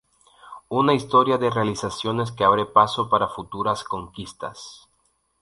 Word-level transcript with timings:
Una 0.69 0.95
historia 0.95 1.37
de 1.37 1.51
realizaciones 1.51 2.31
que 2.31 2.43
abre 2.43 2.65
paso 2.65 3.07
para 3.07 3.27
futuras 3.27 3.83
conquistas. 3.83 4.89